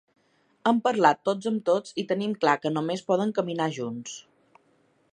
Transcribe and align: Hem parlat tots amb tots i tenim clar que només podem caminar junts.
Hem 0.69 0.79
parlat 0.87 1.19
tots 1.29 1.51
amb 1.51 1.61
tots 1.69 1.95
i 2.03 2.07
tenim 2.13 2.35
clar 2.45 2.57
que 2.65 2.75
només 2.79 3.07
podem 3.13 3.35
caminar 3.41 3.73
junts. 3.81 4.21